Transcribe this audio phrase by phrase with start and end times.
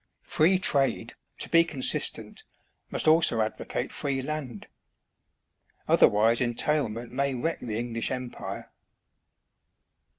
[0.23, 2.43] Free trade, to be consistent,
[2.89, 4.67] must also advocate free land;
[5.87, 8.71] otherwise entailment may wreck the English Empire.